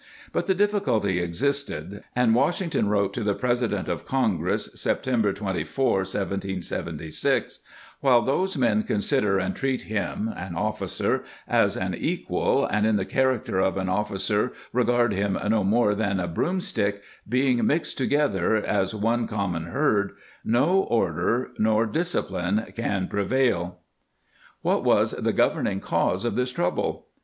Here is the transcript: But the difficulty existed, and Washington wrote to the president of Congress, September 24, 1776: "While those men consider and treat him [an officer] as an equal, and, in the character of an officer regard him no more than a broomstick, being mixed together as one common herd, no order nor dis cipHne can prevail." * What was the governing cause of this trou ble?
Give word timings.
But 0.31 0.47
the 0.47 0.55
difficulty 0.55 1.19
existed, 1.19 2.03
and 2.15 2.33
Washington 2.33 2.89
wrote 2.89 3.13
to 3.13 3.23
the 3.23 3.35
president 3.35 3.87
of 3.87 4.03
Congress, 4.03 4.67
September 4.73 5.31
24, 5.31 5.97
1776: 5.97 7.59
"While 7.99 8.23
those 8.23 8.57
men 8.57 8.81
consider 8.81 9.37
and 9.37 9.55
treat 9.55 9.83
him 9.83 10.27
[an 10.35 10.55
officer] 10.55 11.23
as 11.47 11.77
an 11.77 11.93
equal, 11.93 12.65
and, 12.65 12.87
in 12.87 12.95
the 12.95 13.05
character 13.05 13.59
of 13.59 13.77
an 13.77 13.89
officer 13.89 14.53
regard 14.73 15.13
him 15.13 15.37
no 15.49 15.63
more 15.63 15.93
than 15.93 16.19
a 16.19 16.27
broomstick, 16.27 17.03
being 17.29 17.63
mixed 17.67 17.95
together 17.99 18.55
as 18.55 18.95
one 18.95 19.27
common 19.27 19.65
herd, 19.65 20.13
no 20.43 20.79
order 20.81 21.51
nor 21.59 21.85
dis 21.85 22.15
cipHne 22.15 22.73
can 22.75 23.07
prevail." 23.07 23.77
* 24.19 24.61
What 24.63 24.83
was 24.83 25.11
the 25.11 25.31
governing 25.31 25.79
cause 25.79 26.25
of 26.25 26.35
this 26.35 26.51
trou 26.51 26.71
ble? 26.71 27.05